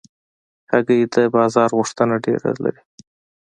[0.71, 2.81] هګۍ د بازار غوښتنه ډېره لري.